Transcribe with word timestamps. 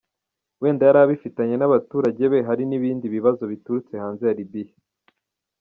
Wenda 0.61 0.83
yari 0.87 0.99
abifitanye 1.01 1.55
n’abaturage 1.57 2.23
be 2.31 2.39
hari 2.47 2.63
n’ibindi 2.67 3.05
bibazo 3.15 3.43
biturutse 3.51 3.93
hanze 4.03 4.21
ya 4.29 4.37
Libiya. 4.39 4.75